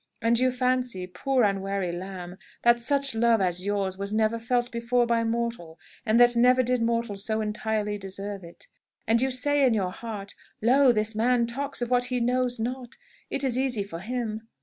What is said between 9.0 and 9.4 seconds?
And you